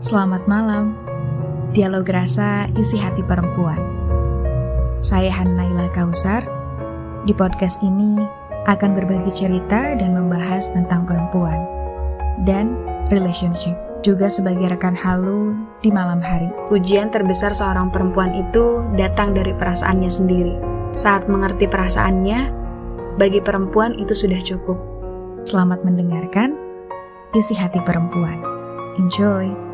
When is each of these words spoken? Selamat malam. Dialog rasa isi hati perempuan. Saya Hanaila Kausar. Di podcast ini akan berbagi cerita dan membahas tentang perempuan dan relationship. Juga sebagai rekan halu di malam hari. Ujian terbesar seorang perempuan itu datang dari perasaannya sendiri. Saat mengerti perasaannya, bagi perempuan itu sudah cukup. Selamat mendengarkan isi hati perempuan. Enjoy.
Selamat 0.00 0.48
malam. 0.48 0.96
Dialog 1.76 2.08
rasa 2.08 2.72
isi 2.80 2.96
hati 2.96 3.20
perempuan. 3.20 3.76
Saya 5.04 5.28
Hanaila 5.28 5.92
Kausar. 5.92 6.40
Di 7.28 7.36
podcast 7.36 7.84
ini 7.84 8.16
akan 8.64 8.96
berbagi 8.96 9.28
cerita 9.28 9.92
dan 10.00 10.16
membahas 10.16 10.72
tentang 10.72 11.04
perempuan 11.04 11.68
dan 12.48 12.80
relationship. 13.12 13.76
Juga 14.00 14.32
sebagai 14.32 14.72
rekan 14.72 14.96
halu 14.96 15.52
di 15.84 15.92
malam 15.92 16.24
hari. 16.24 16.48
Ujian 16.72 17.12
terbesar 17.12 17.52
seorang 17.52 17.92
perempuan 17.92 18.32
itu 18.32 18.80
datang 18.96 19.36
dari 19.36 19.52
perasaannya 19.52 20.08
sendiri. 20.08 20.56
Saat 20.96 21.28
mengerti 21.28 21.68
perasaannya, 21.68 22.48
bagi 23.20 23.44
perempuan 23.44 24.00
itu 24.00 24.16
sudah 24.16 24.40
cukup. 24.40 24.80
Selamat 25.44 25.84
mendengarkan 25.84 26.56
isi 27.36 27.52
hati 27.52 27.84
perempuan. 27.84 28.40
Enjoy. 28.96 29.68